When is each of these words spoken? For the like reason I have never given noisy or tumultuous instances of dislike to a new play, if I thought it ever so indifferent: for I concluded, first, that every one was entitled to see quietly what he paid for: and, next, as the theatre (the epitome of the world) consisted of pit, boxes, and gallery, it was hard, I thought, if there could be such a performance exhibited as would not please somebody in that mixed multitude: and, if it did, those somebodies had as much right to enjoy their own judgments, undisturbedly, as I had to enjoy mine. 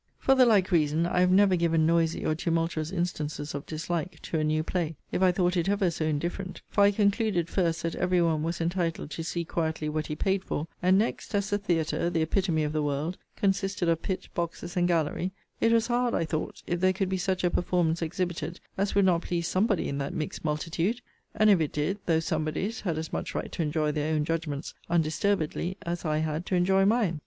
For 0.17 0.33
the 0.33 0.47
like 0.47 0.71
reason 0.71 1.05
I 1.05 1.19
have 1.19 1.29
never 1.29 1.55
given 1.55 1.85
noisy 1.85 2.25
or 2.25 2.33
tumultuous 2.33 2.89
instances 2.89 3.53
of 3.53 3.67
dislike 3.67 4.19
to 4.23 4.39
a 4.39 4.43
new 4.43 4.63
play, 4.63 4.95
if 5.11 5.21
I 5.21 5.31
thought 5.31 5.55
it 5.55 5.69
ever 5.69 5.91
so 5.91 6.05
indifferent: 6.05 6.63
for 6.71 6.81
I 6.83 6.89
concluded, 6.89 7.47
first, 7.49 7.83
that 7.83 7.93
every 7.93 8.19
one 8.19 8.41
was 8.41 8.59
entitled 8.59 9.11
to 9.11 9.23
see 9.23 9.45
quietly 9.45 9.89
what 9.89 10.07
he 10.07 10.15
paid 10.15 10.43
for: 10.43 10.65
and, 10.81 10.97
next, 10.97 11.35
as 11.35 11.51
the 11.51 11.59
theatre 11.59 12.09
(the 12.09 12.23
epitome 12.23 12.63
of 12.63 12.73
the 12.73 12.81
world) 12.81 13.19
consisted 13.35 13.87
of 13.87 14.01
pit, 14.01 14.27
boxes, 14.33 14.75
and 14.75 14.87
gallery, 14.87 15.33
it 15.59 15.71
was 15.71 15.85
hard, 15.85 16.15
I 16.15 16.25
thought, 16.25 16.63
if 16.65 16.79
there 16.79 16.93
could 16.93 17.07
be 17.07 17.17
such 17.17 17.43
a 17.43 17.51
performance 17.51 18.01
exhibited 18.01 18.59
as 18.79 18.95
would 18.95 19.05
not 19.05 19.21
please 19.21 19.47
somebody 19.47 19.87
in 19.87 19.99
that 19.99 20.15
mixed 20.15 20.43
multitude: 20.43 20.99
and, 21.35 21.47
if 21.47 21.61
it 21.61 21.71
did, 21.73 21.99
those 22.07 22.25
somebodies 22.25 22.81
had 22.81 22.97
as 22.97 23.13
much 23.13 23.35
right 23.35 23.51
to 23.51 23.61
enjoy 23.61 23.91
their 23.91 24.15
own 24.15 24.25
judgments, 24.25 24.73
undisturbedly, 24.89 25.77
as 25.83 26.05
I 26.05 26.17
had 26.25 26.47
to 26.47 26.55
enjoy 26.55 26.85
mine. 26.85 27.19